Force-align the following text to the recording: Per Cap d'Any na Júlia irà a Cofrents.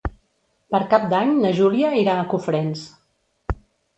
Per 0.75 0.79
Cap 0.93 1.03
d'Any 1.11 1.33
na 1.43 1.51
Júlia 1.59 1.91
irà 2.05 2.15
a 2.21 2.25
Cofrents. 2.31 2.89